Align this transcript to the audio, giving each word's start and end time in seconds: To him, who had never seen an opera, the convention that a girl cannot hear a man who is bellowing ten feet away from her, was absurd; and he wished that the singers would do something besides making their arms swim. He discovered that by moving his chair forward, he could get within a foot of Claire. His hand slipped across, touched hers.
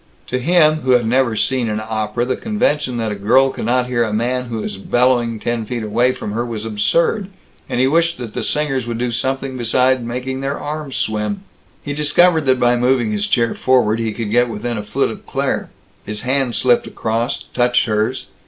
To 0.29 0.39
him, 0.39 0.77
who 0.77 0.93
had 0.93 1.05
never 1.05 1.35
seen 1.35 1.69
an 1.69 1.79
opera, 1.79 2.25
the 2.25 2.35
convention 2.35 2.97
that 2.97 3.11
a 3.11 3.15
girl 3.15 3.51
cannot 3.51 3.85
hear 3.85 4.03
a 4.03 4.11
man 4.11 4.45
who 4.45 4.63
is 4.63 4.77
bellowing 4.79 5.39
ten 5.39 5.63
feet 5.63 5.83
away 5.83 6.11
from 6.11 6.31
her, 6.31 6.43
was 6.43 6.65
absurd; 6.65 7.27
and 7.69 7.79
he 7.79 7.85
wished 7.85 8.17
that 8.17 8.33
the 8.33 8.41
singers 8.41 8.87
would 8.87 8.97
do 8.97 9.11
something 9.11 9.57
besides 9.59 10.01
making 10.03 10.41
their 10.41 10.57
arms 10.57 10.95
swim. 10.95 11.43
He 11.83 11.93
discovered 11.93 12.47
that 12.47 12.59
by 12.59 12.77
moving 12.77 13.11
his 13.11 13.27
chair 13.27 13.53
forward, 13.53 13.99
he 13.99 14.11
could 14.11 14.31
get 14.31 14.49
within 14.49 14.75
a 14.79 14.83
foot 14.83 15.11
of 15.11 15.27
Claire. 15.27 15.69
His 16.03 16.21
hand 16.21 16.55
slipped 16.55 16.87
across, 16.87 17.43
touched 17.53 17.85
hers. 17.85 18.25